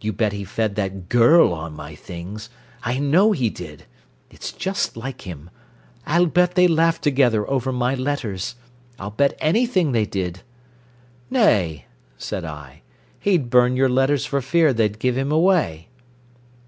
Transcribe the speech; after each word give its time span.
You 0.00 0.12
bet 0.12 0.32
he 0.32 0.44
fed 0.44 0.76
that 0.76 1.08
gurrl 1.08 1.52
on 1.52 1.72
my 1.74 1.96
things 1.96 2.50
I 2.84 3.00
know 3.00 3.32
he 3.32 3.50
did. 3.50 3.84
It's 4.30 4.52
just 4.52 4.96
like 4.96 5.22
him. 5.22 5.50
I'll 6.06 6.26
bet 6.26 6.54
they 6.54 6.68
laughed 6.68 7.02
together 7.02 7.50
over 7.50 7.72
my 7.72 7.96
letters. 7.96 8.54
I'll 8.96 9.10
bet 9.10 9.36
anything 9.40 9.90
they 9.90 10.06
did" 10.06 10.42
"Nay," 11.30 11.86
said 12.16 12.44
I. 12.44 12.82
"He'd 13.18 13.50
burn 13.50 13.74
your 13.74 13.88
letters 13.88 14.24
for 14.24 14.40
fear 14.40 14.72
they'd 14.72 15.00
give 15.00 15.18
him 15.18 15.32
away." 15.32 15.88